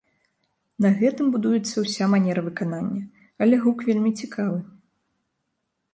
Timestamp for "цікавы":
4.25-4.59